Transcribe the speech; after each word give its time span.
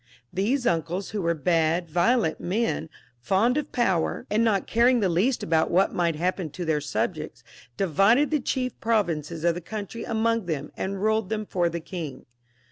These 0.33 0.65
uncles, 0.65 1.11
who 1.11 1.21
were 1.21 1.35
bad 1.35 1.87
violent 1.87 2.39
men, 2.39 2.89
fond 3.19 3.55
of 3.55 3.71
power, 3.71 4.25
and 4.31 4.43
not 4.43 4.65
caring 4.65 4.99
the 4.99 5.07
least 5.09 5.43
about 5.43 5.69
what 5.69 5.93
might 5.93 6.15
happen 6.15 6.49
to 6.49 6.65
their 6.65 6.81
subjects, 6.81 7.43
divided 7.77 8.31
the 8.31 8.39
chief 8.39 8.73
provinces 8.79 9.43
of 9.43 9.53
the 9.53 9.61
country 9.61 10.03
amongst 10.03 10.47
them, 10.47 10.71
and 10.75 11.03
ruled 11.03 11.29
them 11.29 11.45
for 11.45 11.69
the 11.69 11.79
king. 11.81 12.25